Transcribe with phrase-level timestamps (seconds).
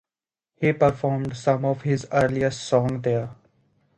[0.55, 3.35] He performed some of his earliest songs there.